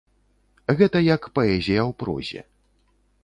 Гэта 0.79 0.97
як 1.15 1.27
паэзія 1.37 1.81
ў 1.89 1.91
прозе. 2.01 2.41